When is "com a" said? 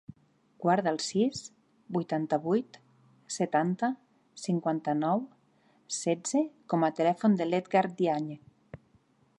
6.75-6.93